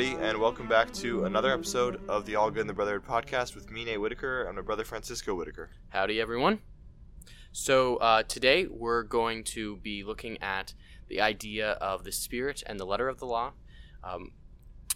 [0.00, 3.54] everybody, and welcome back to another episode of the All Good in the Brotherhood podcast
[3.54, 5.68] with me, Nate Whitaker, and my brother Francisco Whitaker.
[5.90, 6.60] Howdy, everyone.
[7.52, 10.72] So, uh, today we're going to be looking at
[11.08, 13.52] the idea of the spirit and the letter of the law.
[14.02, 14.30] Um,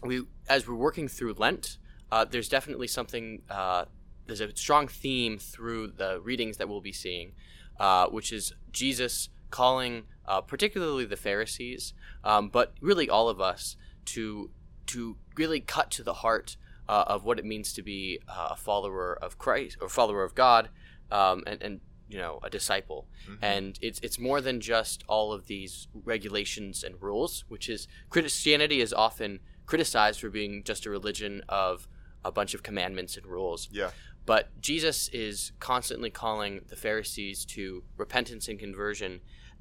[0.02, 1.76] we, as we're working through Lent,
[2.10, 3.84] uh, there's definitely something, uh,
[4.24, 7.32] there's a strong theme through the readings that we'll be seeing,
[7.78, 13.76] uh, which is Jesus calling, uh, particularly the Pharisees, um, but really all of us,
[14.06, 14.50] to
[14.86, 16.56] to really cut to the heart
[16.88, 20.34] uh, of what it means to be uh, a follower of Christ or follower of
[20.34, 20.68] God,
[21.10, 23.06] um, and, and you know a disciple.
[23.28, 23.38] Mhm.
[23.42, 28.80] And it's it's more than just all of these regulations and rules, which is Christianity
[28.80, 31.88] is often criticized for being just a religion of
[32.24, 33.68] a bunch of commandments and rules.
[33.72, 33.90] Yeah.
[34.26, 39.20] But Jesus is constantly calling the Pharisees to repentance and conversion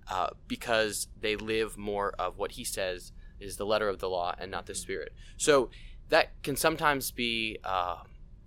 [0.09, 3.11] uh, because they live more of what he says
[3.43, 5.13] is the letter of the law and not the spirit.
[5.37, 5.69] So
[6.09, 7.97] that can sometimes be uh,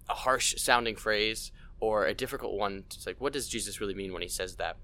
[0.09, 2.85] a harsh sounding phrase or a difficult one.
[2.87, 4.77] It's like, what does Jesus really mean when he says that?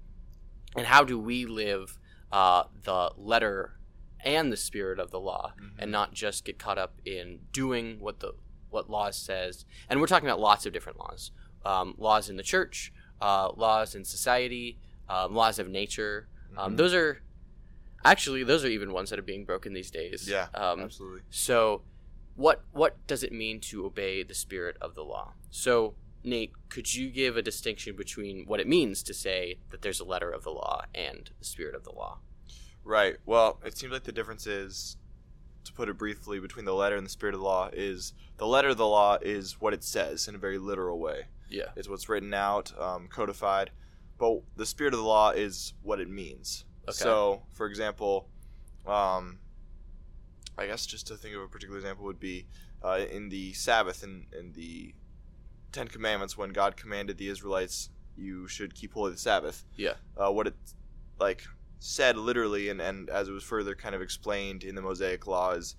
[0.75, 1.97] And how do we live
[2.31, 3.77] uh, the letter
[4.23, 8.19] and the spirit of the law and not just get caught up in doing what
[8.19, 8.33] the
[8.69, 9.65] what law says?
[9.89, 11.31] And we're talking about lots of different laws,
[11.65, 16.27] um, laws in the church, uh, laws in society, um, laws of nature.
[16.57, 16.77] Um, Mhm.
[16.77, 17.21] those are
[18.05, 20.27] actually those are even ones that are being broken these days.
[20.29, 21.21] Yeah, Um, absolutely.
[21.29, 21.81] so,
[22.35, 25.33] what what does it mean to obey the spirit of the law?
[25.51, 29.99] So, Nate, could you give a distinction between what it means to say that there's
[29.99, 32.19] a letter of the law and the spirit of the law?
[32.83, 33.15] Right.
[33.25, 34.97] Well, it seems like the difference is,
[35.65, 38.47] to put it briefly, between the letter and the spirit of the law is the
[38.47, 41.27] letter of the law is what it says in a very literal way.
[41.49, 41.69] Yeah.
[41.75, 43.69] It's what's written out, um, codified.
[44.17, 46.65] But the spirit of the law is what it means.
[46.87, 46.93] Okay.
[46.93, 48.27] So, for example,
[48.85, 49.39] um,
[50.57, 52.45] I guess just to think of a particular example would be
[52.83, 54.93] uh, in the Sabbath in, in the
[55.71, 59.93] Ten Commandments when God commanded the Israelites, "You should keep holy the Sabbath." Yeah.
[60.17, 60.55] Uh, what it
[61.19, 61.43] like
[61.79, 65.51] said literally, and, and as it was further kind of explained in the Mosaic Law,
[65.51, 65.75] is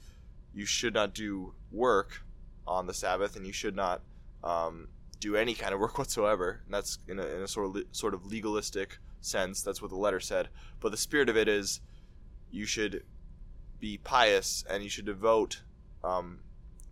[0.52, 2.22] you should not do work
[2.66, 4.02] on the Sabbath, and you should not
[4.42, 4.88] um,
[5.20, 6.62] do any kind of work whatsoever.
[6.64, 9.62] And that's in a, in a sort of le- sort of legalistic sense.
[9.62, 10.48] That's what the letter said.
[10.80, 11.80] But the spirit of it is,
[12.50, 13.04] you should
[13.80, 15.62] be pious and you should devote
[16.02, 16.40] um,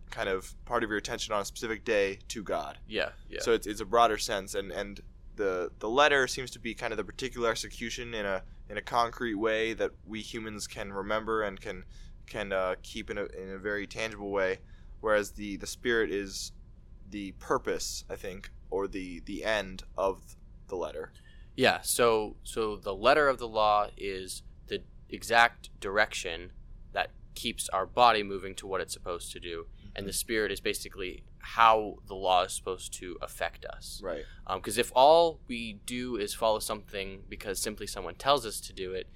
[0.09, 2.77] kind of part of your attention on a specific day to God.
[2.87, 3.09] Yeah.
[3.29, 3.39] Yeah.
[3.41, 5.01] So it's, it's a broader sense, and and
[5.35, 8.81] the the letter seems to be kind of the particular execution in a in a
[8.81, 11.83] concrete way that we humans can remember and can
[12.27, 14.59] can uh, keep in a in a very tangible way,
[15.01, 16.51] whereas the the spirit is
[17.09, 20.35] the purpose, I think, or the the end of
[20.67, 21.11] the letter.
[21.55, 26.51] Yeah, so so the letter of the law is the exact direction
[26.93, 30.07] that keeps our body moving to what it's supposed to do, and mm-hmm.
[30.07, 34.01] the spirit is basically how the law is supposed to affect us.
[34.03, 34.23] Right.
[34.47, 38.73] Um, because if all we do is follow something because simply someone tells us to
[38.73, 39.09] do it,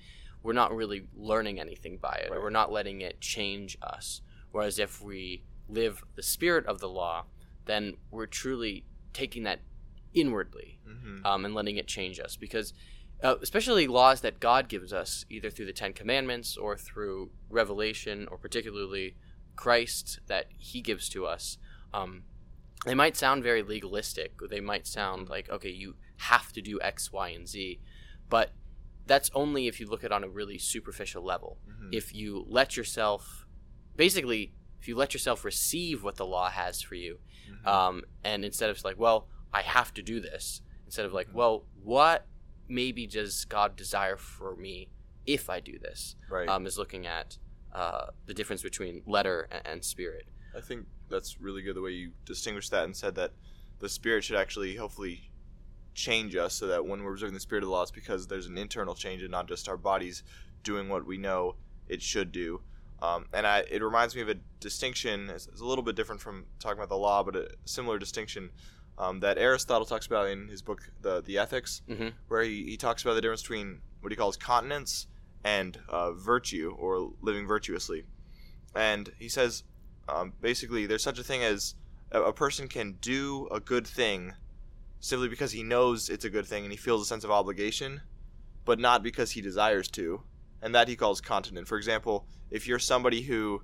[0.43, 2.43] we're not really learning anything by it, or Right.
[2.43, 4.21] we're not letting it change us.
[4.51, 7.25] Whereas if we live the spirit of the law,
[7.65, 9.59] then we're truly taking that
[10.19, 12.35] inwardly hmm um, and letting it change us.
[12.35, 12.73] Because
[13.23, 18.27] uh, especially laws that god gives us either through the ten commandments or through revelation
[18.31, 19.15] or particularly
[19.55, 21.57] christ that he gives to us
[21.93, 22.23] um,
[22.85, 24.33] they might sound very legalistic.
[24.41, 27.79] Or they might sound like okay you have to do x y and z.
[28.29, 28.51] But
[29.05, 31.57] that's only if you look at it on a really superficial level.
[31.65, 33.45] Hmm if you let yourself
[33.95, 37.17] basically if you let yourself receive what the law has for you
[37.49, 37.67] Mm-hmm.
[37.67, 41.63] um, and instead of like well i have to do this instead of like well
[41.83, 42.25] what
[42.67, 44.89] maybe does god desire for me
[45.25, 46.47] if i do this right.
[46.49, 47.37] um, is looking at
[47.73, 50.25] uh, the difference between letter and, and spirit
[50.57, 53.31] I think that's really good the way you distinguished that and said that
[53.79, 55.29] the spirit should actually hopefully
[55.93, 58.47] change us so that when we're observing the spirit of the law, it's because there's
[58.47, 60.23] an internal change and not just our bodies
[60.63, 61.55] doing what we know
[61.87, 62.61] it should do.
[63.01, 65.29] Um, and I, it reminds me of a distinction.
[65.29, 68.49] It's, it's a little bit different from talking about the law, but a similar distinction
[68.97, 72.13] um, that Aristotle talks about in his book, the the Ethics, Mhm.
[72.27, 75.07] where he, he talks about the difference between what he calls continence
[75.43, 78.03] and uh, virtue or living virtuously.
[78.75, 79.63] And he says
[80.09, 81.75] um, basically there's such a thing as
[82.11, 84.33] a, a person can do a good thing
[84.99, 88.01] simply because he knows it's a good thing and he feels a sense of obligation,
[88.65, 90.23] but not because he desires to.
[90.61, 91.67] And that he calls continent.
[91.67, 93.61] For example, if you're somebody who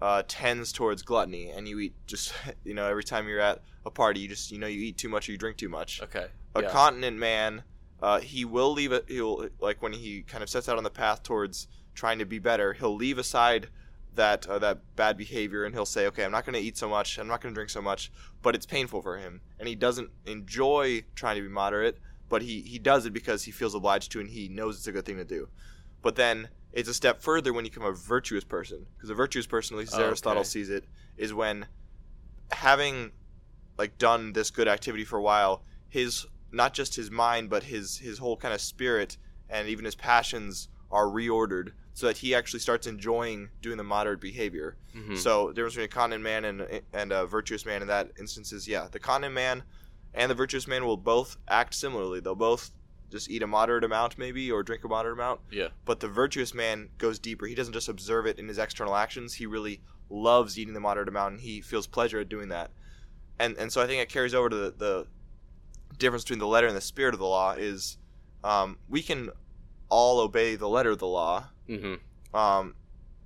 [0.00, 2.32] uh, tends towards gluttony and you eat just,
[2.64, 5.08] you know, every time you're at a party, you just, you know, you eat too
[5.08, 6.02] much or you drink too much.
[6.02, 6.70] okay A yeah.
[6.70, 7.62] continent man,
[8.02, 9.06] uh, he will leave it.
[9.08, 12.38] He'll like when he kind of sets out on the path towards trying to be
[12.38, 12.74] better.
[12.74, 13.68] He'll leave aside
[14.16, 16.88] that uh, that bad behavior and he'll say okay i'm not going to eat so
[16.88, 18.10] much i'm not going to drink so much
[18.42, 21.98] but it's painful for him and he doesn't enjoy trying to be moderate
[22.28, 24.92] but he he does it because he feels obliged to and he knows it's a
[24.92, 25.48] good thing to do
[26.02, 29.46] but then it's a step further when you become a virtuous person because a virtuous
[29.46, 30.06] person at least as Okay.
[30.06, 30.84] aristotle sees it
[31.16, 31.66] is when
[32.52, 33.10] having
[33.78, 37.98] like done this good activity for a while his not just his mind but his
[37.98, 39.16] his whole kind of spirit
[39.48, 44.20] and even his passions are reordered so that he actually starts enjoying doing the moderate
[44.20, 45.16] behavior Mhm.
[45.16, 48.52] so the difference between a continent man and and a virtuous man in that instance
[48.52, 49.64] is yeah the continent man
[50.14, 52.70] and the virtuous man will both act similarly they'll both
[53.10, 55.68] just eat a moderate amount maybe or drink a moderate amount yeah.
[55.84, 57.46] but the virtuous man goes deeper.
[57.46, 59.34] He doesn't just observe it in his external actions.
[59.34, 59.80] He really
[60.10, 62.70] loves eating the moderate amount, and he feels pleasure at doing that.
[63.38, 65.06] And and so I think it carries over to the, the
[65.98, 67.98] difference between the letter and the spirit of the law is
[68.44, 69.30] um, we can
[69.88, 71.94] all obey the letter of the law hmm
[72.34, 72.74] um,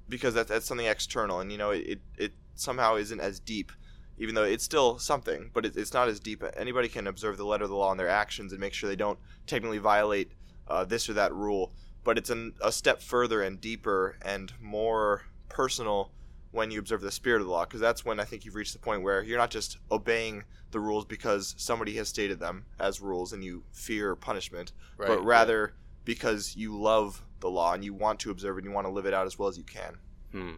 [0.09, 3.73] because that's, that's something external, and you know it, it, it somehow isn't as deep,
[4.21, 6.45] even though it's still something, but it, it's not as deep.
[6.57, 8.95] Anybody can observe the letter of the law in their actions and make sure they
[8.95, 10.31] don't technically violate
[10.69, 11.73] uh, this or that rule.
[12.05, 16.13] But it's an, a step further and deeper and more personal
[16.53, 18.73] when you observe the spirit of the law, because that's when I think you've reached
[18.75, 23.01] the point where you're not just obeying the rules because somebody has stated them as
[23.01, 25.09] rules and you fear punishment, Right.
[25.09, 25.75] but rather
[26.05, 28.93] because you love the law and you want to observe it and you want to
[28.93, 29.97] live it out as well as you can.
[30.33, 30.53] Hmm.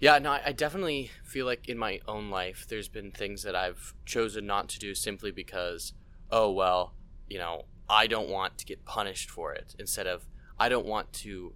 [0.00, 3.94] Yeah, no, I definitely feel like in my own life, there's been things that I've
[4.06, 5.92] chosen not to do simply because,
[6.30, 6.94] oh, well,
[7.28, 9.74] you know, I don't want to get punished for it.
[9.78, 10.26] Instead of,
[10.58, 11.52] I don't want to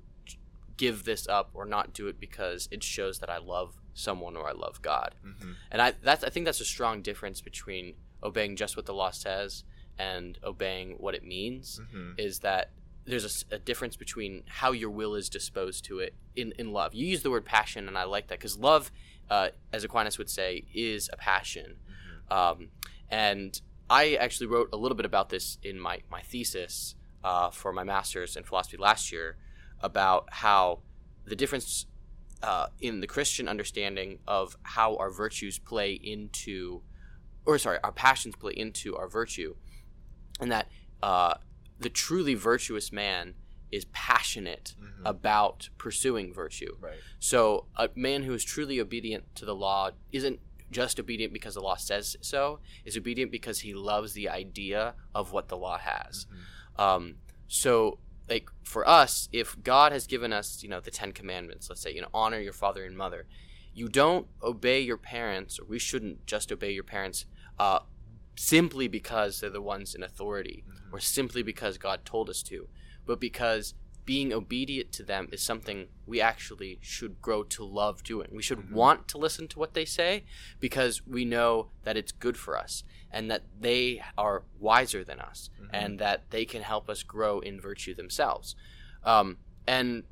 [0.76, 4.48] give this up or not do it because it shows that I love someone or
[4.48, 5.14] I love God.
[5.24, 5.52] Mm-hmm.
[5.70, 9.10] And I that's I think that's a strong difference between obeying just what the law
[9.10, 9.64] says
[9.98, 12.12] and obeying what it means Mm-hmm.
[12.18, 12.70] is that
[13.06, 16.94] there's a difference between how your will is disposed to it in, in love.
[16.94, 18.90] You use the word passion, and I like that because love,
[19.28, 21.76] uh, as Aquinas would say, is a passion.
[22.30, 22.68] Um,
[23.10, 23.60] and
[23.90, 27.84] I actually wrote a little bit about this in my, my thesis uh, for my
[27.84, 29.36] master's in philosophy last year
[29.80, 30.80] about how
[31.26, 31.86] the difference
[32.42, 36.82] uh, in the Christian understanding of how our virtues play into,
[37.44, 39.54] or sorry, our passions play into our virtue,
[40.40, 40.68] and that
[41.02, 41.34] uh,
[41.78, 43.34] the truly virtuous man
[43.70, 45.02] is passionate Mhm.
[45.04, 46.76] about pursuing virtue.
[46.80, 46.98] Right.
[47.18, 50.40] So a man who is truly obedient to the law isn't
[50.70, 55.32] just obedient because the law says so, is obedient because he loves the idea of
[55.32, 56.26] what the law has.
[56.76, 57.16] Um,
[57.48, 57.98] so
[58.28, 61.92] like for us, if God has given us, you know, the Ten Commandments, let's say,
[61.92, 63.26] you know, honor your father and mother,
[63.74, 67.26] you don't obey your parents, or we shouldn't just obey your parents
[67.58, 67.80] uh,
[68.36, 72.68] simply because they're the ones in authority, or simply because God told us to,
[73.04, 73.74] but because
[74.04, 78.28] being obedient to them is something we actually should grow to love doing.
[78.30, 78.70] We should Mhm.
[78.70, 80.24] want to listen to what they say
[80.60, 85.50] because we know that it's good for us and that they are wiser than us
[85.58, 85.70] Mhm.
[85.72, 88.54] and that they can help us grow in virtue themselves.
[89.02, 90.04] Um, and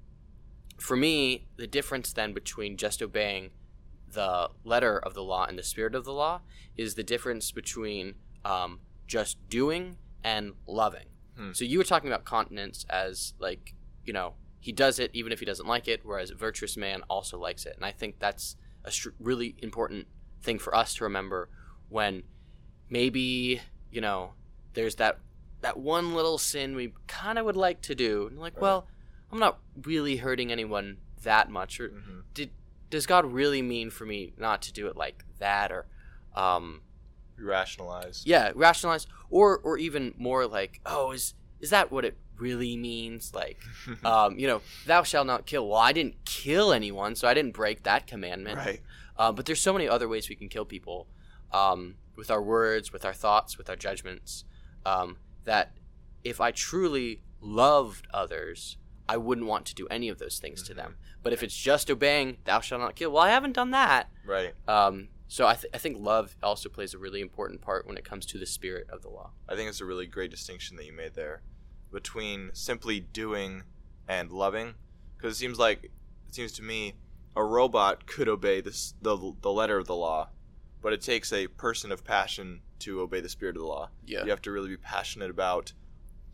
[0.79, 3.52] for me, the difference then between just obeying
[4.08, 6.40] the letter of the law and the spirit of the law
[6.76, 11.06] is the difference between um, just doing and loving.
[11.36, 11.52] Hmm.
[11.52, 13.74] So you were talking about continence as like,
[14.05, 17.02] you know, he does it even if he doesn't like it, whereas a virtuous man
[17.08, 17.74] also likes it.
[17.76, 20.06] And I think that's a str- really important
[20.43, 21.48] thing for us to remember
[21.88, 22.22] when
[22.88, 23.60] maybe,
[23.91, 24.32] you know,
[24.74, 25.19] there's that
[25.60, 28.26] that one little sin we kind of would like to do.
[28.26, 28.62] And like, Right.
[28.62, 28.88] well,
[29.31, 32.22] I'm not really hurting anyone that much or Mhm.
[32.34, 32.50] did
[32.91, 35.86] does God really mean for me not to do it like that or
[36.34, 36.82] um
[37.39, 38.22] rationalize.
[38.27, 43.32] yeah, rationalize or or even more like, oh, is is that what it really means?
[43.34, 43.58] Like,
[44.05, 45.69] um, you know, thou shalt not kill.
[45.69, 48.56] Well, I didn't kill anyone, so I didn't break that commandment.
[48.56, 48.81] right.
[49.17, 51.06] Uh, but there's so many other ways we can kill people
[51.53, 54.44] um, with our words, with our thoughts, with our judgments.
[54.86, 55.72] Um, that
[56.24, 60.74] if I truly loved others, I wouldn't want to do any of those things to
[60.74, 60.96] them.
[61.22, 64.08] But if it's just obeying, thou shalt not kill, well, I haven't done that.
[64.27, 64.55] Right.
[64.67, 68.05] Um, so I, th- I think love also plays a really important part when it
[68.05, 69.31] comes to the spirit of the law.
[69.48, 71.41] I think it's a really great distinction that you made there
[71.91, 73.62] between simply doing
[74.06, 74.74] and loving,
[75.17, 76.96] because it seems like it seems to me
[77.34, 80.29] a robot could obey this the the letter of the law,
[80.82, 83.89] but it takes a person of passion to obey the spirit of the law.
[84.05, 84.24] Yeah.
[84.24, 85.72] You have to really be passionate about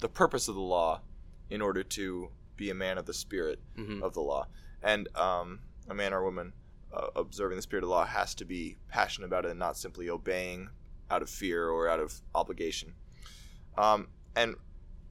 [0.00, 1.02] the purpose of the law
[1.49, 4.49] in order to be a man of the spirit hmm of the law.
[4.83, 6.52] And um, a man or woman
[6.92, 10.09] uh, observing the spirit of law has to be passionate about it and not simply
[10.09, 10.71] obeying
[11.11, 12.95] out of fear or out of obligation.
[13.76, 14.57] Um, and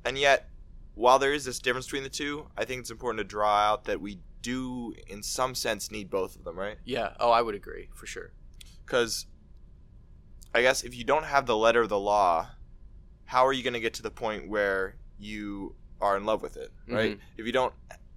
[0.05, 0.49] and yet,
[0.95, 3.85] while there is this difference between the two, I think it's important to draw out
[3.85, 6.77] that we do, in some sense, need both of them, right?
[6.85, 7.13] Yeah.
[7.19, 8.31] Oh, I would agree for sure.
[8.85, 9.25] Because
[10.55, 12.49] I guess if you don't have the letter of the law,
[13.25, 16.55] how are you going to get to the point where you are in love with
[16.57, 17.17] it, right?
[17.17, 17.19] Mhm.
[17.37, 17.73] If you don't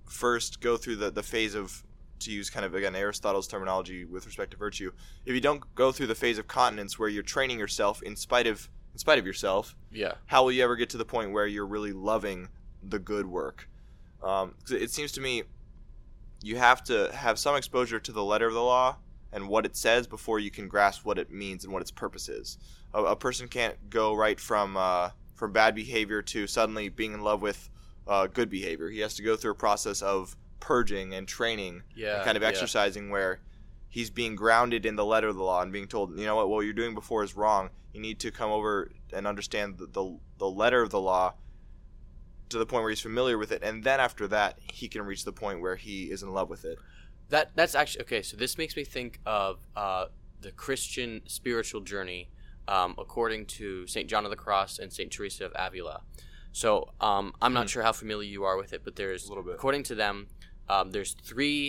[0.07, 1.83] first go through the, the phase of,
[2.21, 4.93] to use kind of again Aristotle's terminology with respect to virtue,
[5.27, 8.47] if you don't go through the phase of continence where you're training yourself in spite
[8.47, 10.15] of in spite of yourself, Yeah.
[10.27, 12.49] how will you ever get to the point where you're really loving
[12.83, 13.69] the good work?
[14.23, 15.45] Um, it seems to me
[16.43, 18.97] you have to have some exposure to the letter of the law
[19.33, 22.29] and what it says before you can grasp what it means and what its purpose
[22.29, 22.59] is.
[22.93, 27.23] A, a person can't go right from uh, from bad behavior to suddenly being in
[27.23, 27.71] love with
[28.09, 28.89] uh, good behavior.
[28.91, 32.17] He has to go through a process of purging and training Yeah.
[32.17, 32.49] and kind of yeah.
[32.51, 33.41] exercising where
[33.89, 36.49] he's being grounded in the letter of the law and being told, you know what,
[36.49, 37.71] what you're doing before is wrong.
[37.93, 41.35] You need to come over and understand the, the, the letter of the law
[42.51, 43.63] to the point where he's familiar with it.
[43.63, 46.65] And then after that, he can reach the point where he is in love with
[46.65, 46.79] it.
[47.31, 48.23] That that's actually okay.
[48.23, 50.07] So this makes me think of uh,
[50.41, 52.29] the Christian spiritual journey,
[52.67, 56.03] um, according to Saint John of the Cross and Saint Teresa of Avila.
[56.53, 57.71] So um, I'm not Mhm.
[57.71, 59.55] sure how familiar you are with it, but there's A little bit.
[59.55, 60.27] according to them,
[60.73, 61.61] um, there's three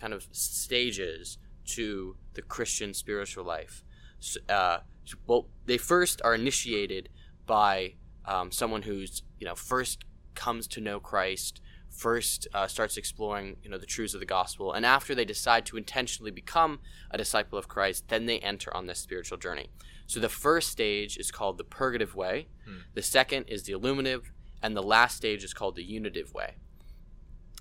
[0.00, 1.38] kind of stages
[1.76, 3.74] to the Christian spiritual life.
[4.20, 4.78] S uh,
[5.26, 7.04] well, they first are initiated
[7.46, 7.94] by
[8.32, 9.98] um, someone who's you know first
[10.34, 11.60] comes to know Christ,
[12.06, 15.62] first uh, starts exploring you know the truths of the gospel, and after they decide
[15.66, 16.72] to intentionally become
[17.10, 19.68] a disciple of Christ, then they enter on this spiritual journey.
[20.06, 22.36] So the first stage is called the purgative way,
[22.66, 22.80] Hmm.
[22.98, 24.24] the second is the illuminative,
[24.62, 26.50] and the last stage is called the unitive way.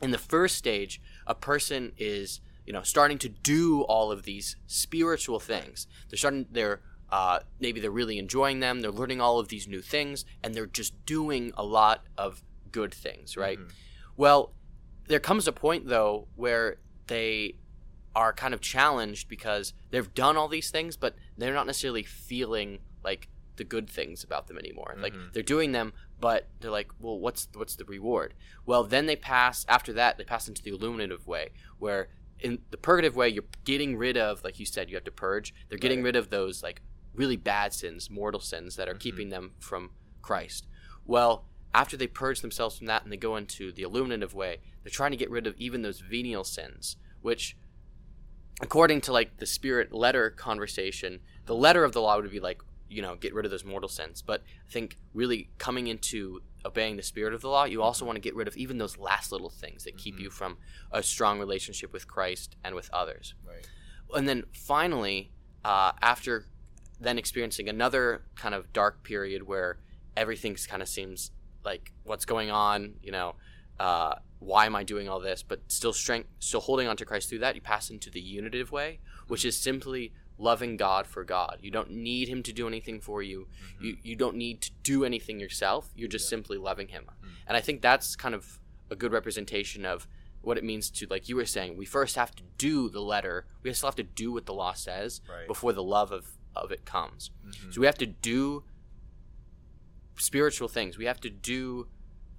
[0.02, 4.56] In the first stage, a person is you know starting to do all of these
[4.68, 5.88] spiritual things.
[6.10, 8.82] They're starting they're uh, maybe they're really enjoying them.
[8.82, 12.94] They're learning all of these new things, and they're just doing a lot of good
[12.94, 13.58] things, right?
[13.58, 13.72] Mhm.
[14.16, 14.54] Well,
[15.08, 16.78] there comes a point though where
[17.08, 17.56] they
[18.16, 22.80] are kind of challenged because they've done all these things, but they're not necessarily feeling
[23.04, 23.28] like
[23.60, 24.96] the good things about them anymore.
[24.98, 25.34] Like Mhm.
[25.34, 28.34] they're doing them, but they're like, well, what's what's the reward?
[28.66, 30.18] Well, then they pass after that.
[30.18, 34.44] They pass into the illuminative way, where in the purgative way, you're getting rid of,
[34.44, 35.54] like you said, you have to purge.
[35.68, 36.06] They're getting Right.
[36.06, 36.82] rid of those like
[37.14, 39.00] really bad sins, mortal sins that are Mhm.
[39.00, 40.66] keeping them from Christ.
[41.06, 44.90] Well, after they purge themselves from that and they go into the illuminative way, they're
[44.90, 47.58] trying to get rid of even those venial sins, which,
[48.62, 52.62] according to like the spirit letter conversation, the letter of the law would be like,
[52.90, 54.22] you know, get rid of those mortal sins.
[54.22, 58.16] But I think really coming into obeying the spirit of the law, you also want
[58.18, 60.22] to get rid of even those last little things that keep Mhm.
[60.22, 60.58] you from
[60.92, 63.66] a strong relationship with Christ and with others Right.
[64.16, 65.32] and then finally,
[65.64, 66.46] uh, after
[67.00, 69.80] then experiencing another kind of dark period where
[70.18, 71.32] everything kind of seems
[71.64, 73.36] like what's going on, you know,
[73.80, 75.44] uh, why am I doing all this?
[75.44, 78.72] But still strength, still holding on to Christ through that, you pass into the unitive
[78.72, 81.60] way, which is simply loving God for God.
[81.62, 83.48] You don't need Him to do anything for you.
[83.80, 83.84] Mhm.
[83.84, 85.92] You you don't need to do anything yourself.
[85.96, 86.30] You're just Yeah.
[86.38, 87.28] simply loving Him, Mm.
[87.48, 90.08] and I think that's kind of a good representation of
[90.42, 91.76] what it means to like you were saying.
[91.78, 93.46] We first have to do the letter.
[93.62, 95.46] We still have to do what the law says Right.
[95.48, 97.30] before the love of of it comes.
[97.46, 97.74] Mhm.
[97.74, 98.64] So we have to do
[100.18, 100.98] spiritual things.
[100.98, 101.88] We have to do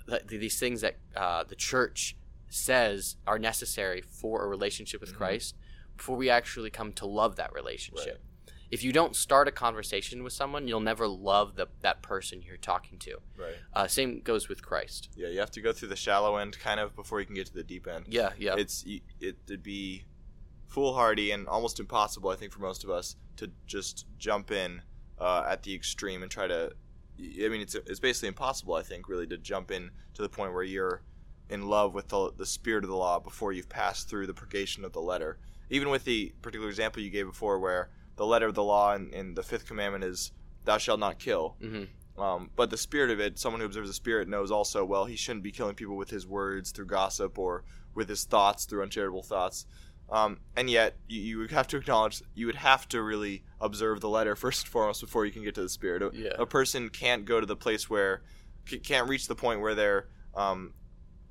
[0.08, 2.16] th- these things that uh, the church
[2.48, 5.16] says are necessary for a relationship with Mhm.
[5.16, 5.56] Christ
[6.00, 8.22] before we actually come to love that relationship.
[8.70, 12.56] If you don't start a conversation with someone, you'll never love the, that person you're
[12.56, 13.18] talking to.
[13.36, 13.56] Right.
[13.74, 15.10] Uh, same goes with Christ.
[15.14, 17.48] Yeah, you have to go through the shallow end kind of before you can get
[17.48, 18.06] to the deep end.
[18.08, 18.54] Yeah, yeah.
[18.56, 18.82] It's
[19.20, 20.04] it'd be
[20.68, 24.80] foolhardy and almost impossible, I think, for most of us to just jump in
[25.18, 26.72] uh, at the extreme and try to.
[27.18, 30.54] I mean, it's it's basically impossible, I think, really, to jump in to the point
[30.54, 31.02] where you're
[31.50, 34.82] in love with the, the spirit of the law before you've passed through the purgation
[34.82, 35.38] of the letter.
[35.70, 39.10] Even with the particular example you gave before, where the letter of the law in,
[39.12, 40.32] in the fifth commandment is
[40.64, 41.84] "Thou shalt not kill." hmm
[42.20, 45.16] Um, but the spirit of it, someone who observes the spirit knows also, well, he
[45.16, 49.22] shouldn't be killing people with his words through gossip or with his thoughts through uncharitable
[49.22, 49.64] thoughts.
[50.10, 54.00] Um, and yet, you, you would have to acknowledge, you would have to really observe
[54.00, 56.02] the letter first and foremost before you can get to the spirit.
[56.02, 56.32] A, Yeah.
[56.38, 58.22] a person can't go to the place where,
[58.66, 60.74] c- can't reach the point where they're um,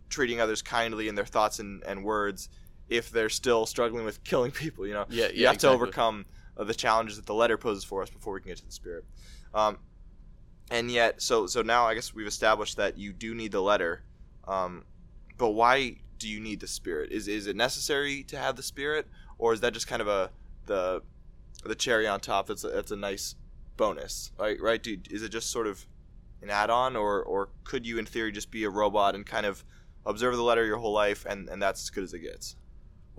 [0.09, 2.49] treating others kindly in their thoughts and, and words
[2.89, 5.05] if they're still struggling with killing people, you know?
[5.09, 5.49] Yeah, you yeah.
[5.49, 6.25] have to overcome
[6.57, 8.71] uh, the challenges that the letter poses for us before we can get to the
[8.71, 9.05] spirit.
[9.53, 9.77] Um,
[10.71, 14.03] and yet, so so now I guess we've established that you do need the letter,
[14.47, 14.85] um,
[15.37, 17.11] but why do you need the spirit?
[17.11, 19.07] Is is it necessary to have the spirit,
[19.39, 20.29] or is that just kind of a
[20.67, 21.01] the
[21.65, 22.47] the cherry on top?
[22.47, 23.35] That's a, that's a nice
[23.77, 24.61] bonus, right?
[24.61, 24.81] Right?
[24.81, 25.87] Do, is it just sort of
[26.43, 29.63] an add-on, or or could you, in theory, just be a robot and kind of
[30.05, 32.55] observe the letter your whole life, and and that's as good as it gets?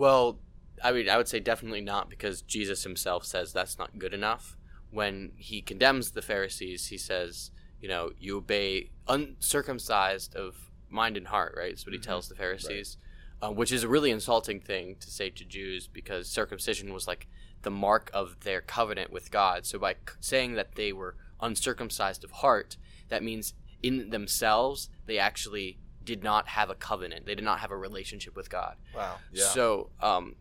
[0.01, 0.39] Well,
[0.83, 4.57] I mean, I would say definitely not because Jesus himself says that's not good enough.
[4.91, 7.51] When he condemns the Pharisees, he says,
[7.83, 11.73] you know, you obey uncircumcised of mind and heart, right?
[11.73, 12.05] That's what he Mhm.
[12.05, 12.97] tells the Pharisees,
[13.43, 17.29] uh, which is a really insulting thing to say to Jews because circumcision was like
[17.61, 19.67] the mark of their covenant with God.
[19.67, 22.79] So by c- saying that they were uncircumcised of heart,
[23.11, 23.53] that means
[23.83, 25.79] in themselves they actually
[26.15, 27.25] did not have a covenant.
[27.27, 28.75] They did not have a relationship with God.
[28.95, 29.17] Wow.
[29.33, 29.45] Yeah.
[29.45, 30.35] So, um,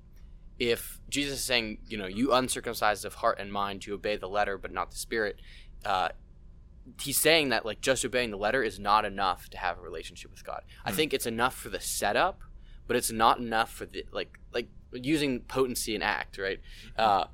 [0.58, 4.28] if Jesus is saying, you know, you uncircumcised of heart and mind, to obey the
[4.28, 5.36] letter but not the spirit,
[5.86, 6.10] uh,
[7.00, 10.32] he's saying that like just obeying the letter is not enough to have a relationship
[10.32, 10.62] with God.
[10.84, 10.96] I Hmm.
[10.98, 12.42] think it's enough for the setup,
[12.88, 16.60] but it's not enough for the like like using potency and act, right?
[16.98, 17.26] Uh,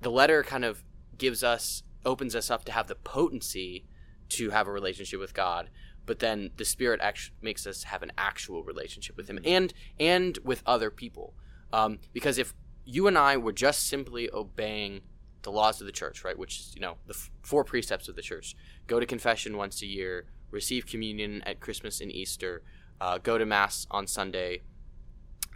[0.00, 0.82] the letter kind of
[1.18, 3.84] gives us opens us up to have the potency
[4.30, 5.68] to have a relationship with God,
[6.06, 10.38] but then the Spirit actually makes us have an actual relationship with Him and and
[10.44, 11.34] with other people.
[11.72, 15.02] Um, because if you and I were just simply obeying
[15.42, 18.16] the laws of the church, right, which is you know the f- four precepts of
[18.16, 18.54] the church:
[18.86, 22.62] go to confession once a year, receive communion at Christmas and Easter,
[23.00, 24.62] uh, go to mass on Sunday,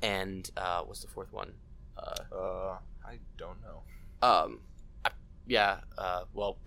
[0.02, 1.52] and uh, what's the fourth one?
[1.96, 3.82] Uh, uh, I don't know.
[4.26, 4.60] um,
[5.04, 5.10] I,
[5.46, 5.78] yeah.
[5.96, 6.58] Uh, well,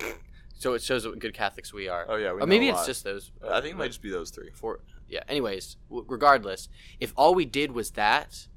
[0.61, 2.05] so it shows what good Catholics we are.
[2.07, 2.31] Oh yeah.
[2.33, 3.31] We or know maybe it's just those.
[3.43, 4.51] I think it might just be those three.
[4.53, 5.23] for yeah.
[5.27, 8.47] Anyways, w- regardless, if all we did was that,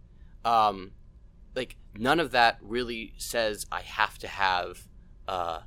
[0.44, 0.92] um,
[1.54, 4.86] like none of that really says I have to have
[5.26, 5.60] uh,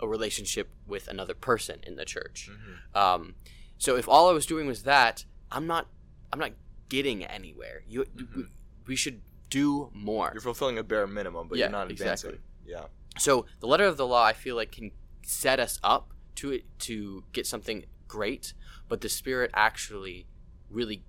[0.00, 2.48] a relationship with another person in the church.
[2.50, 2.98] Mhm.
[2.98, 3.34] Um,
[3.76, 5.88] so if all I was doing was that, I'm not,
[6.32, 6.52] I'm not
[6.88, 7.82] getting anywhere.
[7.86, 8.48] You, we, Mhm.
[8.86, 10.30] we should do more.
[10.32, 12.30] You're fulfilling a bare minimum, but Yeah, you're not advancing.
[12.30, 12.40] exactly.
[12.66, 12.86] Yeah.
[13.18, 14.90] So the letter of the law, I feel like, can
[15.24, 18.54] set us up to it to get something great,
[18.88, 20.26] but the Spirit actually
[20.70, 21.02] really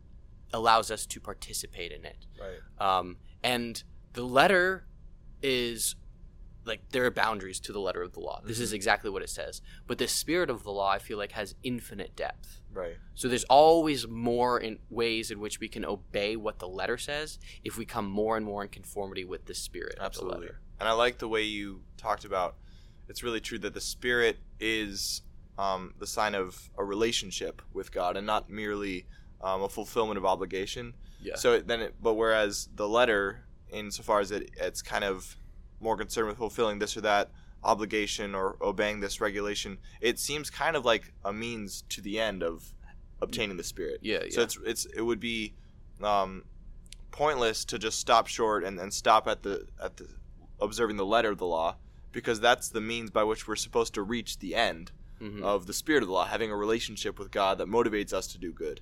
[0.53, 2.25] allows us to participate in it.
[2.39, 2.97] Right.
[2.97, 4.85] Um, and the letter
[5.41, 5.95] is
[6.65, 8.41] like there are boundaries to the letter of the law.
[8.43, 9.61] This is exactly what it says.
[9.87, 12.61] But the spirit of the law, I feel like, has infinite depth.
[12.73, 12.97] Right.
[13.13, 17.39] So there's always more in ways in which we can obey what the letter says
[17.63, 20.39] if we come more and more in conformity with the spirit of the Absolutely.
[20.41, 20.61] letter.
[20.79, 22.55] And I like the way you talked about.
[23.07, 25.21] It's really true that the spirit is
[25.57, 29.05] um, the sign of a relationship with God, and not merely
[29.41, 30.93] um, a fulfillment of obligation.
[31.21, 31.35] Yeah.
[31.35, 35.37] So then, it, but whereas the letter, insofar as it, it's kind of
[35.79, 37.31] more concerned with fulfilling this or that
[37.63, 42.43] obligation or obeying this regulation, it seems kind of like a means to the end
[42.43, 42.73] of
[43.21, 43.99] obtaining the spirit.
[44.01, 44.29] Yeah, yeah.
[44.31, 45.53] So it's it's it would be
[46.03, 46.43] um,
[47.11, 50.07] pointless to just stop short and, and stop at the at the
[50.59, 51.75] observing the letter of the law
[52.15, 55.43] because that's the means by which we're supposed to reach the end Mhm.
[55.43, 58.37] of the spirit of the law, having a relationship with God that motivates us to
[58.37, 58.79] do good.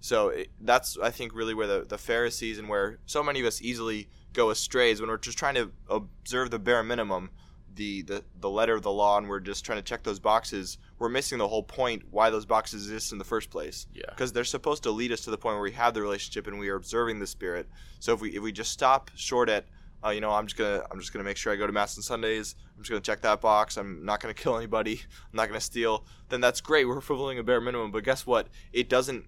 [0.00, 3.46] So it, that's I think really where the, the Pharisees and where so many of
[3.46, 7.30] us easily go astray is when we're just trying to observe the bare minimum,
[7.74, 10.76] the, the the letter of the law, and we're just trying to check those boxes.
[10.98, 14.02] We're missing the whole point why those boxes exist in the first place yeah.
[14.10, 16.58] because they're supposed to lead us to the point where we have the relationship and
[16.58, 17.68] we are observing the spirit.
[18.00, 19.66] So if we if we just stop short at
[20.04, 21.96] uh, you know I'm just gonna I'm just gonna make sure I go to mass
[21.96, 22.54] on Sundays.
[22.76, 23.76] I'm just gonna check that box.
[23.76, 25.00] I'm not gonna kill anybody.
[25.32, 26.04] I'm not gonna steal.
[26.28, 26.86] Then that's great.
[26.86, 27.90] We're fulfilling a bare minimum.
[27.92, 28.48] But guess what?
[28.72, 29.24] It doesn't.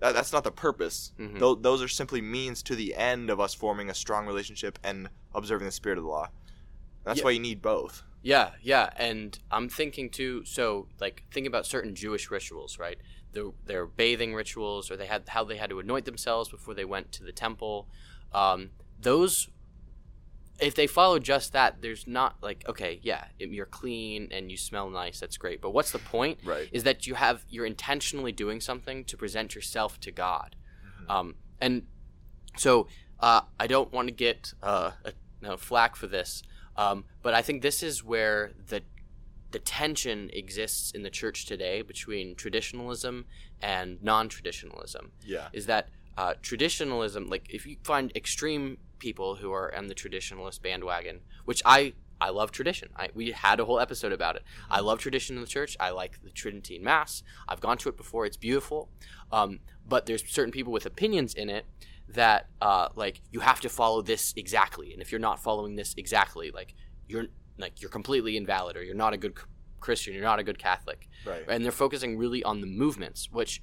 [0.00, 1.12] That, that's not the purpose.
[1.18, 1.38] Mhm.
[1.40, 5.08] Tho- those are simply means to the end of us forming a strong relationship and
[5.34, 6.28] observing the spirit of the law.
[7.04, 7.24] That's Yeah.
[7.24, 8.04] why you need both.
[8.22, 10.44] Yeah, yeah, and I'm thinking too.
[10.44, 12.98] So, like, think about certain Jewish rituals, right?
[13.32, 16.84] Their their bathing rituals, or they had how they had to anoint themselves before they
[16.84, 17.88] went to the temple.
[18.32, 19.48] Um, those,
[20.60, 24.56] if they follow just that, there's not like okay, yeah, it- you're clean and you
[24.56, 25.20] smell nice.
[25.20, 26.38] That's great, but what's the point?
[26.44, 26.68] Right.
[26.72, 30.56] Is that you have you're intentionally doing something to present yourself to God,
[31.08, 31.82] um, and
[32.56, 32.88] so
[33.20, 36.42] uh, I don't want to get uh, a, no, flack for this,
[36.76, 38.82] um, but I think this is where the
[39.50, 43.24] the tension exists in the church today between traditionalism
[43.62, 45.10] and non-traditionalism.
[45.24, 45.48] Yeah.
[45.54, 47.28] Is that uh, traditionalism?
[47.30, 52.30] Like, if you find extreme people who are on the traditionalist bandwagon, which I I
[52.30, 52.88] love tradition.
[52.96, 54.42] I, we had a whole episode about it.
[54.68, 55.76] I love tradition in the church.
[55.78, 57.22] I like the Tridentine Mass.
[57.48, 58.26] I've gone to it before.
[58.26, 58.88] It's beautiful.
[59.30, 61.64] Um, but there's certain people with opinions in it
[62.08, 65.94] that uh, like you have to follow this exactly, and if you're not following this
[65.96, 66.74] exactly, like
[67.06, 69.34] you're like you're completely invalid, or you're not a good
[69.80, 71.44] Christian, you're not a good Catholic, Right.
[71.46, 73.62] and they're focusing really on the movements, which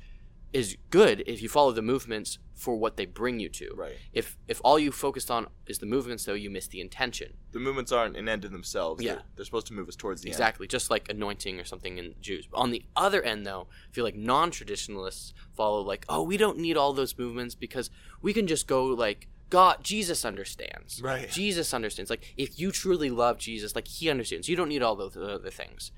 [0.56, 3.74] is good if you follow the movements for what they bring you to.
[3.76, 3.98] Right.
[4.14, 7.34] If if all you focused on is the movements, though, you miss the intention.
[7.52, 9.04] The movements aren't an end in themselves.
[9.04, 9.16] Yeah.
[9.16, 10.36] They're, they're supposed to move us towards the end.
[10.36, 12.48] Exactly, just like anointing or something in Jews.
[12.50, 16.58] But on the other end, though, I feel like non-traditionalists follow like, oh, we don't
[16.58, 17.90] need all those movements because
[18.22, 21.02] we can just go like God, Jesus understands.
[21.02, 21.30] Right.
[21.30, 22.10] Jesus understands.
[22.10, 24.48] Like, if you truly love Jesus, like, he understands.
[24.48, 25.92] You don't need all those other things.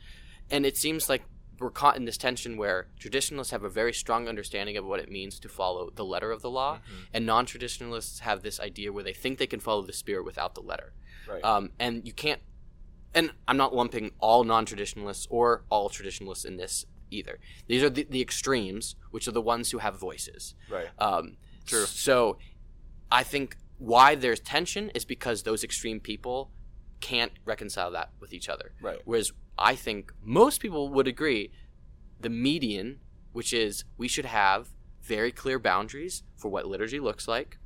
[0.49, 1.23] And it seems like
[1.59, 5.09] we're caught in this tension where traditionalists have a very strong understanding of what it
[5.11, 7.03] means to follow the letter of the law, Mm-hmm.
[7.13, 10.53] and non traditionalists have this idea where they think they can follow the spirit without
[10.55, 10.93] the letter.
[11.27, 11.43] Right.
[11.43, 12.41] Um, and you can't,
[13.13, 17.39] and I'm not lumping all non traditionalists or all traditionalists in this either.
[17.67, 20.55] These are the, the extremes, which are the ones who have voices.
[20.69, 20.87] right.
[20.99, 21.85] Um, True.
[21.85, 22.37] So
[23.11, 26.51] I think why there's tension is because those extreme people
[26.99, 28.71] can't reconcile that with each other.
[28.81, 28.99] Right.
[29.05, 31.51] Whereas I think most people would agree
[32.19, 32.99] the median,
[33.31, 34.69] which is we should have
[35.01, 37.59] very clear boundaries for what liturgy looks like,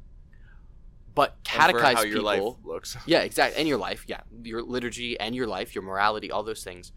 [1.14, 2.24] but catechize people.
[2.24, 2.98] life looks.
[3.06, 3.60] Yeah, exactly.
[3.60, 4.22] And your life, yeah.
[4.44, 6.92] Your liturgy and your life, your morality, all those things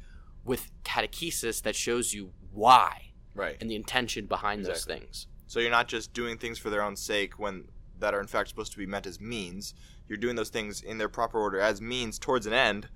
[0.45, 3.57] with catechesis that shows you why Right.
[3.61, 4.95] and the intention behind Exactly.
[4.95, 5.27] those things.
[5.47, 7.69] So you're not just doing things for their own sake when
[7.99, 9.75] that are in fact supposed to be meant as means.
[10.09, 12.89] You're doing those things in their proper order as means towards an end,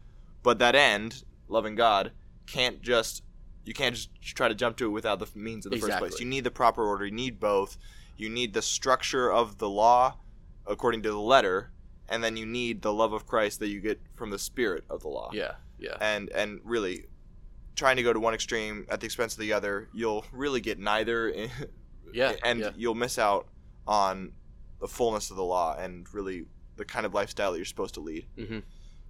[0.42, 2.12] but that end, loving God,
[2.46, 3.22] can't just
[3.64, 6.20] you can't just try to jump to it without the means in the first place.
[6.20, 7.04] You need the proper order.
[7.04, 7.76] You need both.
[8.16, 10.16] You need the structure of the law
[10.66, 11.70] according to the letter,
[12.08, 15.02] and then you need the love of Christ that you get from the spirit of
[15.02, 15.30] the law.
[15.32, 15.96] Yeah, yeah.
[16.00, 17.06] And and really
[17.76, 20.78] trying to go to one extreme at the expense of the other, you'll really get
[20.78, 21.32] neither
[22.12, 22.70] Yeah, and yeah.
[22.76, 23.46] you'll miss out
[23.86, 24.32] on
[24.80, 26.46] the fullness of the law and really
[26.78, 28.26] the kind of lifestyle that you're supposed to lead.
[28.38, 28.62] Mhm.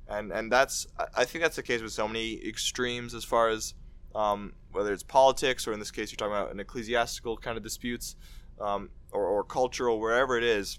[0.08, 3.74] And and that's I- think that's the case with so many extremes as far as
[4.14, 7.62] um, whether it's politics or in this case you're talking about an ecclesiastical kind of
[7.62, 8.16] disputes
[8.60, 10.78] um, or, or cultural wherever it is.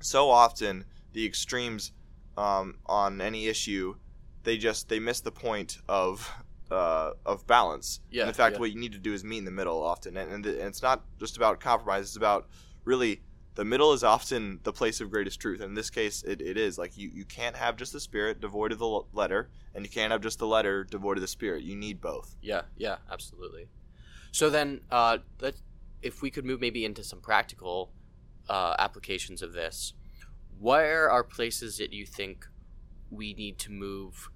[0.00, 1.92] So often the extremes
[2.36, 3.96] um, on any issue
[4.44, 6.30] they just they miss the point of
[6.70, 8.00] uh, of balance.
[8.10, 8.60] Yeah, And in fact, yeah.
[8.60, 11.04] what you need to do is meet in the middle often, and, and it's not
[11.18, 12.06] just about compromise.
[12.08, 12.48] It's about
[12.84, 13.22] really
[13.54, 15.60] the middle is often the place of greatest truth.
[15.60, 18.40] And In this case, it, it is like you, you can't have just the spirit
[18.40, 21.62] devoid of the letter, and you can't have just the letter devoid of the spirit.
[21.62, 22.36] You need both.
[22.40, 23.68] Yeah, yeah, absolutely.
[24.32, 25.54] So then, uh, let
[26.02, 27.90] if we could move maybe into some practical
[28.48, 29.94] uh, applications of this.
[30.58, 32.46] Where are places that you think
[33.10, 34.30] we need to move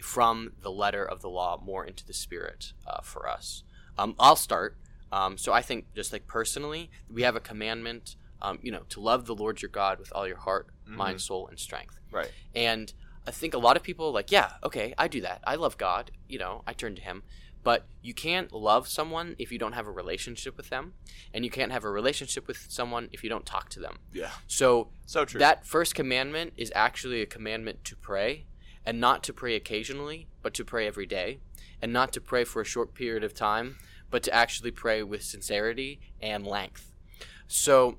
[0.00, 3.64] from the letter of the law more into the spirit uh, for us?
[3.98, 4.76] Um, I'll start.
[5.12, 9.00] Um, so I think just like personally, we have a commandment, um, you know, to
[9.00, 11.98] love the Lord your God with all your heart, mind, soul, and strength.
[12.12, 12.30] Right.
[12.54, 12.92] And
[13.26, 15.40] I think a lot of people are like, yeah, okay, I do that.
[15.46, 16.10] I love God.
[16.28, 17.22] You know, I turn to Him.
[17.62, 20.92] But you can't love someone if you don't have a relationship with them,
[21.32, 23.96] and you can't have a relationship with someone if you don't talk to them.
[24.12, 24.28] Yeah.
[24.46, 25.38] So So true.
[25.40, 28.44] that first commandment is actually a commandment to pray,
[28.84, 31.38] and not to pray occasionally, but to pray every day,
[31.80, 33.76] and not to pray for a short period of time,
[34.10, 36.92] but to actually pray with sincerity and length.
[37.46, 37.96] So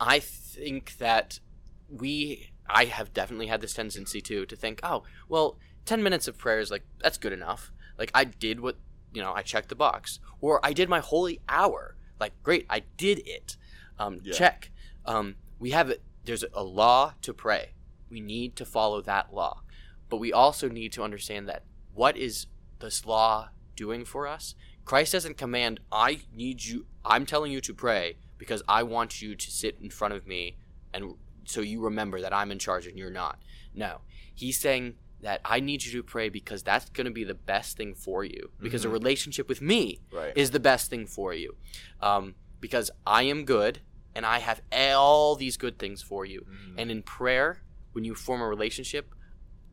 [0.00, 1.40] I think that
[1.88, 6.36] we, I have definitely had this tendency too, to think, oh, well, 10 minutes of
[6.36, 7.72] prayer is like, that's good enough.
[7.98, 8.76] Like, I did what,
[9.12, 10.20] you know, I checked the box.
[10.40, 11.96] Or I did my holy hour.
[12.20, 13.56] Like, great, I did it.
[13.98, 14.34] Um, Yeah.
[14.34, 14.70] Check.
[15.04, 16.02] Um, we have it.
[16.24, 17.72] There's a law to pray.
[18.10, 19.62] We need to follow that law.
[20.08, 22.46] But we also need to understand that what is
[22.80, 24.54] this law doing for us?
[24.84, 29.34] Christ doesn't command, I need you, I'm telling you to pray because I want you
[29.34, 30.56] to sit in front of me
[30.92, 33.38] and so you remember that I'm in charge and you're not.
[33.74, 34.00] No.
[34.34, 37.76] He's saying that I need you to pray because that's going to be the best
[37.76, 38.50] thing for you.
[38.60, 38.92] Because a Mhm.
[38.92, 40.36] relationship with me right.
[40.36, 41.56] is the best thing for you.
[42.00, 43.80] Um, because I am good
[44.14, 46.46] and I have all these good things for you.
[46.48, 46.74] Mhm.
[46.78, 49.14] And in prayer, when you form a relationship,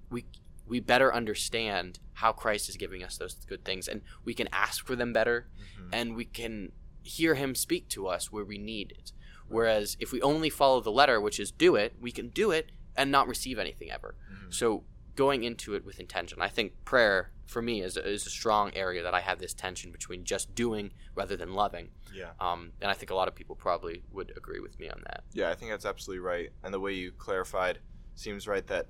[0.10, 0.26] we
[0.66, 4.86] we better understand how Christ is giving us those good things and we can ask
[4.88, 5.90] for them better Mhm.
[5.92, 6.72] and we can
[7.04, 9.12] hear him speak to us where we need it.
[9.48, 12.72] Whereas if we only follow the letter, which is do it, we can do it
[12.96, 14.16] and not receive anything ever.
[14.32, 14.54] Mhm.
[14.54, 14.86] So
[15.16, 18.74] going into it with intention, I think prayer for me is a, is a strong
[18.74, 21.90] area that I have this tension between just doing rather than loving.
[22.14, 22.32] Yeah.
[22.40, 25.24] Um, and I think a lot of people probably would agree with me on that.
[25.34, 26.52] Yeah, I think that's absolutely right.
[26.64, 27.80] And the way you clarified
[28.16, 28.88] seems right that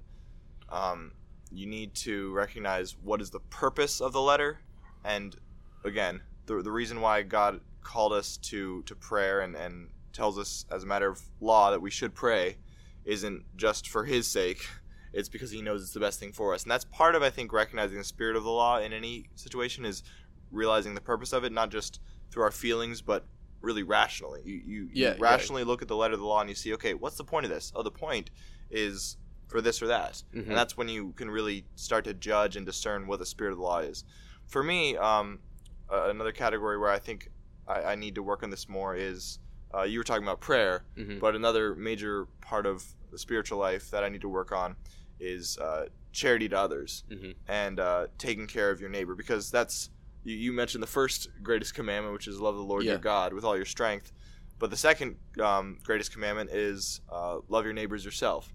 [0.69, 1.13] um,
[1.51, 4.59] you need to recognize what is the purpose of the letter.
[5.03, 5.35] And
[5.83, 10.65] again, the, the reason why God called us to, to prayer and, and tells us
[10.71, 12.57] as a matter of law that we should pray
[13.05, 14.65] isn't just for His sake.
[15.11, 16.63] It's because He knows it's the best thing for us.
[16.63, 19.85] And that's part of, I think, recognizing the spirit of the law in any situation
[19.85, 20.03] is
[20.51, 21.99] realizing the purpose of it, not just
[22.31, 23.25] through our feelings, but
[23.61, 24.41] really rationally.
[24.43, 25.15] You, you, Yeah, you yeah.
[25.19, 27.45] rationally look at the letter of the law and you see, okay, what's the point
[27.45, 27.71] of this?
[27.75, 28.29] Oh, the point
[28.71, 29.17] is
[29.47, 30.23] for this or that.
[30.33, 30.47] Mhm.
[30.47, 33.57] And that's when you can really start to judge and discern what the spirit of
[33.57, 34.03] the law is.
[34.47, 35.39] For me, um,
[35.91, 37.29] uh, another category where I think
[37.67, 39.39] I, I need to work on this more is
[39.73, 41.19] uh, you were talking about prayer, Mhm.
[41.19, 44.75] but another major part of the spiritual life that I need to work on
[45.19, 47.35] is uh, charity to others Mhm.
[47.47, 49.89] and uh, taking care of your neighbor because that's
[50.23, 53.43] you, you mentioned the first greatest commandment, which is love the Lord your God with
[53.43, 54.11] all your strength.
[54.59, 58.53] But the second um, greatest commandment is uh, love your neighbors yourself.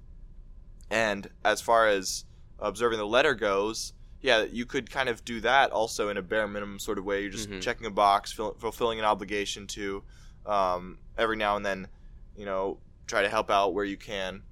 [0.90, 2.24] And as far as
[2.58, 6.48] observing the letter goes, yeah, you could kind of do that also in a bare
[6.48, 7.22] minimum sort of way.
[7.22, 7.60] You're just Mhm.
[7.62, 10.02] checking a box, fill, fulfilling an obligation to
[10.46, 11.88] um, every now and then,
[12.36, 14.42] you know, try to help out where you can.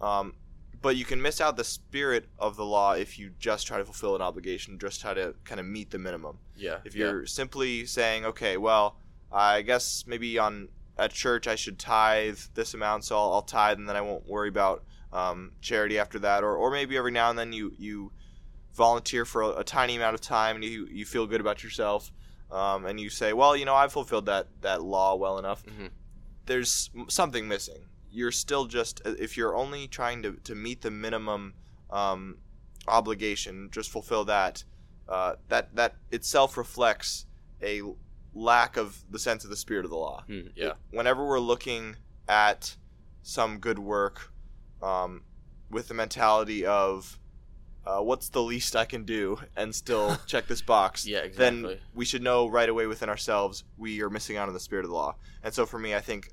[0.00, 0.34] Um,
[0.82, 3.84] but you can miss out the spirit of the law if you just try to
[3.84, 6.38] fulfill an obligation, just try to kind of meet the minimum.
[6.56, 6.78] Yeah.
[6.84, 8.96] If you're simply saying, okay, well,
[9.32, 13.78] I guess maybe on at church I should tithe this amount, so I'll, I'll tithe,
[13.78, 17.30] and then I won't worry about um, charity after that, or, or maybe every now
[17.30, 18.12] and then you you
[18.76, 22.12] volunteer for a, a tiny amount of time and you you feel good about yourself,
[22.50, 25.64] um, and you say, well, you know, I've fulfilled that that law well enough.
[25.64, 25.90] Mhm.
[26.46, 27.82] There's something missing.
[28.10, 31.54] You're still just if you're only trying to to meet the minimum
[31.90, 32.38] um,
[32.88, 34.64] obligation, just fulfill that.
[35.08, 37.26] Uh, that that itself reflects
[37.62, 37.80] a
[38.34, 40.24] lack of the sense of the spirit of the law.
[40.28, 40.72] Mm, yeah.
[40.90, 41.96] Whenever we're looking
[42.28, 42.76] at
[43.22, 44.32] some good work
[44.82, 45.22] um,
[45.70, 47.18] with the mentality of
[47.86, 51.18] uh, what's the least I can do and still check this box, Yeah.
[51.18, 51.62] exactly.
[51.74, 54.84] then we should know right away within ourselves we are missing out on the spirit
[54.84, 55.14] of the law.
[55.42, 56.30] And so for me, I think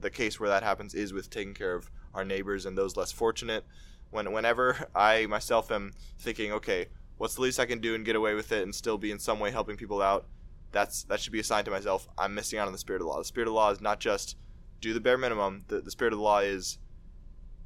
[0.00, 3.12] the case where that happens is with taking care of our neighbors and those less
[3.12, 3.64] fortunate.
[4.10, 6.86] When whenever I myself am thinking, okay,
[7.18, 9.18] what's the least I can do and get away with it and still be in
[9.18, 10.26] some way helping people out,
[10.72, 13.06] that's that should be a sign to myself I'm missing out on the spirit of
[13.06, 13.18] the law.
[13.18, 14.36] The spirit of the law is not just
[14.80, 15.64] do the bare minimum.
[15.68, 16.78] The, the spirit of the law is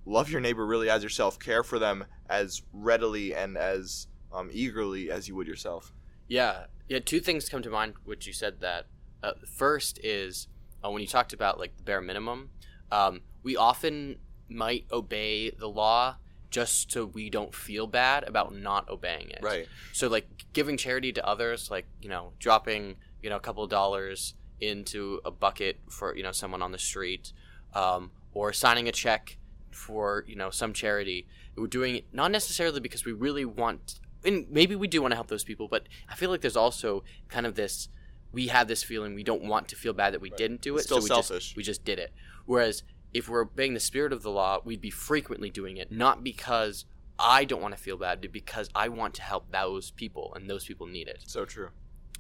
[0.05, 1.39] love your neighbor really as yourself.
[1.39, 5.93] Care for them as readily and as um, eagerly as you would yourself.
[6.29, 6.99] Yeah, yeah.
[6.99, 8.87] Two things come to mind which you said that.
[9.23, 10.49] Uh, first is
[10.85, 12.51] uh, when you talked about like the bare minimum.
[12.91, 14.17] Um, we often
[14.49, 16.17] might obey the law
[16.51, 19.41] just so we don't feel bad about not obeying it.
[19.43, 19.69] Right.
[19.93, 23.71] So like giving charity to others, like you know, dropping you know a couple of
[23.71, 27.33] dollars into a bucket for you know someone on the street,
[27.75, 29.39] um, or signing a check
[29.77, 31.27] for you know some charity.
[31.57, 35.17] We're doing it not necessarily because we really want, and maybe we do want to
[35.17, 37.89] help those people, but I feel like there's also kind of this.
[38.33, 40.37] We have this feeling we don't want to feel bad that we Right.
[40.39, 41.45] didn't do it, still so we selfish.
[41.47, 42.13] just we just did it.
[42.45, 42.83] Whereas
[43.15, 46.85] if we're obeying the spirit of the law, we'd be frequently doing it, not because
[47.19, 50.51] I don't want to feel bad, but because I want to help those people and
[50.51, 51.23] those people need it.
[51.27, 51.71] So true.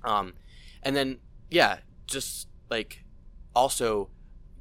[0.04, 0.34] Um,
[0.82, 1.18] and then
[1.50, 3.04] yeah, just like
[3.54, 4.08] also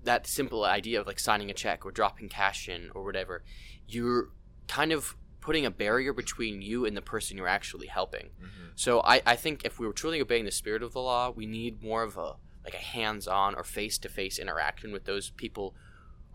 [0.05, 3.43] that simple idea of like signing a check or dropping cash in or whatever,
[3.87, 4.29] you're
[4.67, 8.29] kind of putting a barrier between you and the person you're actually helping.
[8.75, 11.45] So I, I think if we were truly obeying the spirit of the law, we
[11.45, 15.75] need more of a like a hands-on or face-to-face interaction with those people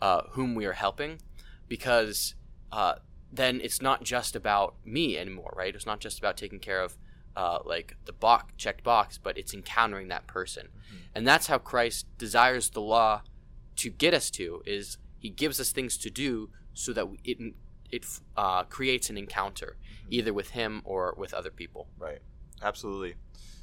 [0.00, 1.18] uh, whom we are helping,
[1.66, 2.37] because
[2.70, 2.94] uh,
[3.33, 5.74] then it's not just about me anymore, right?
[5.74, 6.96] It's not just about taking care of
[7.35, 10.68] uh, like the box checked box, but it's encountering that person,
[11.16, 13.22] and that's how Christ desires the law
[13.81, 14.62] to get us to.
[14.66, 17.38] Is He gives us things to do so that we, it
[17.90, 19.77] it uh, creates an encounter
[20.09, 21.88] either with Him or with other people.
[21.99, 22.21] Right.
[22.62, 23.14] Absolutely.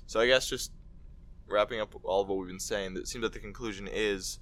[0.05, 0.71] So I guess just
[1.47, 4.39] wrapping up all of what we've been saying, it seems that the conclusion is,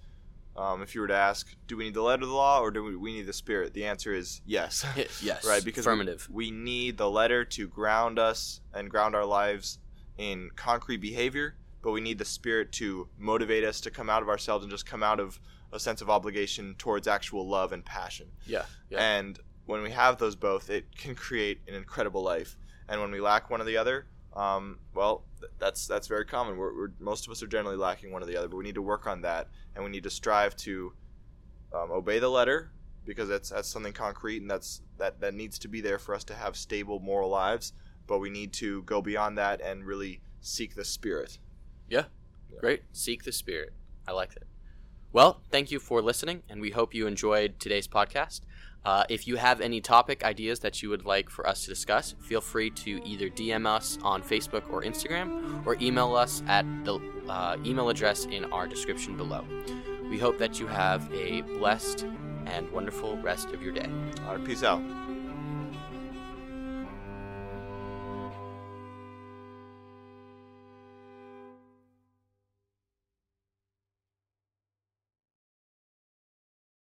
[0.58, 2.72] um, if you were to ask, do we need the letter of the law or
[2.72, 3.74] do we, we need the spirit?
[3.74, 4.86] The answer is yes.
[5.22, 5.64] yes, right.
[5.64, 9.78] Because we- We, need the letter to ground us and ground our lives
[10.18, 14.30] in concrete behavior, but we need the spirit to motivate us to come out of
[14.30, 15.40] ourselves and just come out of
[15.76, 18.28] a sense of obligation towards actual love and passion.
[18.48, 22.58] yeah, yeah, And when we have those both, it can create an incredible life.
[22.88, 26.58] And when we lack one or the other, um, well, th- that's that's very common.
[26.58, 28.76] We're, we're, most of us are generally lacking one or the other, but we need
[28.76, 30.94] to work on that, and we need to strive to
[31.74, 32.72] um, obey the letter
[33.06, 36.24] because that's that's something concrete, and that's that that needs to be there for us
[36.26, 37.74] to have stable moral lives.
[38.08, 41.40] But we need to go beyond that and really seek the spirit.
[41.90, 42.06] Yeah.
[42.60, 42.84] Great.
[42.94, 43.74] Seek the Spirit.
[44.08, 44.44] I like it.
[45.16, 48.42] Well, thank you for listening, and we hope you enjoyed today's podcast.
[48.84, 52.16] Uh, if you have any topic ideas that you would like for us to discuss,
[52.20, 57.00] feel free to either DM us on Facebook or Instagram, or email us at the
[57.30, 59.46] uh, email address in our description below.
[60.10, 62.06] We hope that you have a blessed
[62.46, 63.88] and wonderful rest of your day.
[64.28, 64.82] All right, peace out.